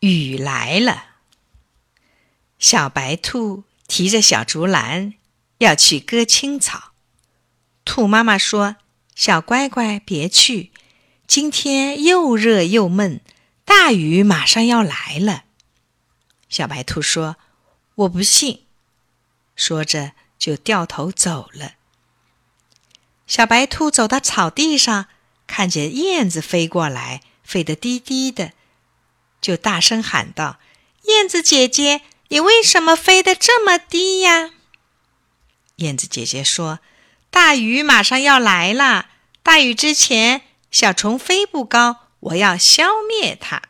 [0.00, 1.06] 雨来了，
[2.58, 5.14] 小白兔提着小竹篮
[5.58, 6.92] 要去割青草。
[7.84, 8.76] 兔妈妈说
[9.16, 10.70] ：“小乖乖，别去，
[11.26, 13.20] 今天又热又闷，
[13.64, 15.44] 大雨马上要来了。”
[16.48, 17.36] 小白兔说
[17.96, 18.66] ：“我不信。”
[19.56, 21.72] 说着就掉头走了。
[23.26, 25.06] 小白兔走到草地上，
[25.48, 28.52] 看见燕子飞过来，飞得低低的。
[29.40, 30.58] 就大声喊道
[31.04, 34.50] ：“燕子姐姐，你为什么飞得这么低呀？”
[35.76, 36.80] 燕子姐姐说
[37.30, 39.10] ：“大雨马上要来了，
[39.42, 43.62] 大雨之前，小虫飞不高，我要消灭它。”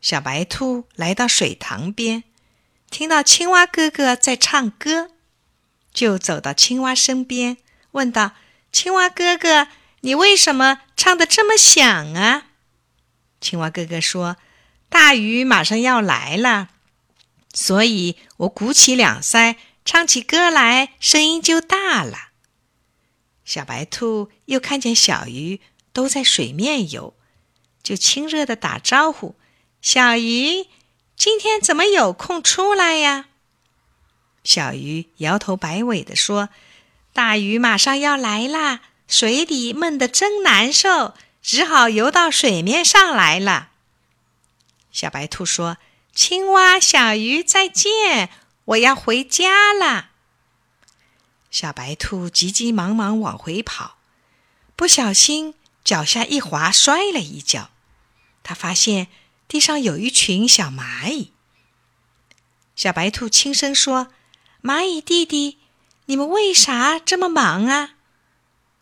[0.00, 2.22] 小白兔来到水塘边，
[2.88, 5.10] 听到青蛙哥哥在唱歌，
[5.92, 7.56] 就走到青蛙身边，
[7.90, 8.32] 问道
[8.70, 9.66] ：“青蛙哥哥，
[10.02, 12.44] 你为什么唱得这么响啊？”
[13.40, 14.36] 青蛙哥哥说
[14.88, 16.70] ：“大雨马上要来了，
[17.52, 22.30] 所以我鼓起两腮，唱起歌来，声音就大了。”
[23.44, 25.60] 小白兔又看见小鱼
[25.92, 27.14] 都在水面游，
[27.82, 29.36] 就亲热的打招呼
[29.80, 30.66] ：“小鱼，
[31.16, 33.26] 今天怎么有空出来呀？”
[34.44, 36.48] 小鱼摇头摆尾的说
[37.12, 41.14] ：“大雨马上要来啦，水里闷得真难受。”
[41.48, 43.70] 只好游到水面上来了。
[44.92, 45.78] 小白兔说
[46.14, 48.28] ：“青蛙、小鱼，再见！
[48.66, 50.10] 我要回家了。”
[51.50, 53.96] 小白兔急急忙忙往回跑，
[54.76, 57.70] 不小心脚下一滑，摔了一跤。
[58.42, 59.08] 他发现
[59.48, 61.32] 地上有一群小蚂蚁。
[62.76, 64.08] 小白兔轻声说
[64.62, 65.56] ：“蚂蚁弟弟，
[66.04, 67.94] 你们为啥这么忙啊？”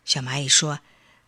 [0.03, 0.81] 小蚂蚁说。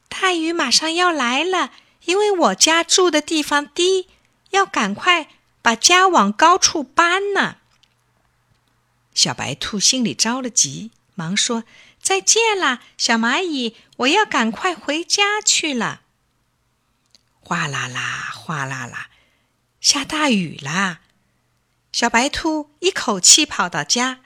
[0.09, 1.71] 大雨马上要来了，
[2.03, 4.09] 因为我家住的地方低，
[4.49, 5.29] 要赶快
[5.61, 7.57] 把家往高处搬呢。
[9.13, 11.63] 小白兔心里着了急，忙说
[12.01, 16.01] ：“再见啦，小蚂蚁，我要赶快回家去了。”
[17.39, 19.09] 哗啦啦，哗啦啦，
[19.79, 20.99] 下大雨啦！
[21.91, 24.19] 小白兔一口气跑到家，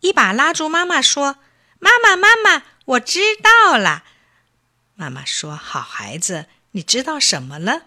[0.00, 1.36] 一把拉住妈妈说
[1.78, 4.04] ：“妈妈，妈妈，我知道了。”
[5.00, 7.84] 妈妈说：“好孩子，你知道什么了？”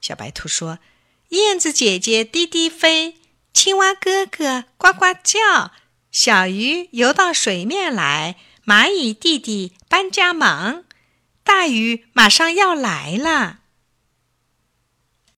[0.00, 0.78] 小白兔说
[1.36, 3.18] ：“燕子姐姐滴滴飞，
[3.52, 5.72] 青蛙哥哥呱呱叫，
[6.10, 10.84] 小鱼游到水面来，蚂蚁弟弟搬家忙，
[11.44, 13.58] 大雨马上要来了。”